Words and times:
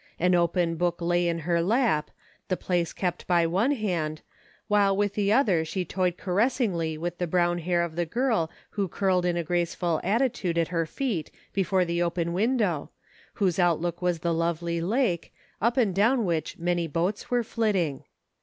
An 0.17 0.33
open 0.33 0.77
book 0.77 0.99
lay 0.99 1.27
in 1.27 1.37
her 1.45 1.61
lap, 1.61 2.09
the 2.47 2.57
place 2.57 2.91
kept 2.91 3.27
by 3.27 3.45
one 3.45 3.69
hand, 3.69 4.21
while 4.67 4.97
with 4.97 5.13
the 5.13 5.31
other 5.31 5.63
she 5.63 5.85
toyed 5.85 6.17
caressingly 6.17 6.97
with 6.97 7.19
the 7.19 7.27
brown 7.27 7.59
hair 7.59 7.83
of 7.83 7.95
the 7.95 8.07
girl 8.07 8.49
who 8.71 8.87
curled 8.87 9.25
in 9.27 9.37
a 9.37 9.43
graceful 9.43 10.01
attitude 10.03 10.57
at 10.57 10.69
her 10.69 10.87
feet 10.87 11.29
before 11.53 11.85
the 11.85 12.01
open 12.01 12.33
window, 12.33 12.89
whose 13.33 13.59
outlook 13.59 14.01
was 14.01 14.21
the 14.21 14.33
lovely 14.33 14.81
lake, 14.81 15.31
up 15.61 15.77
and 15.77 15.93
down 15.93 16.25
which 16.25 16.57
many 16.57 16.87
boats 16.87 17.29
were 17.29 17.43
flitting. 17.43 18.03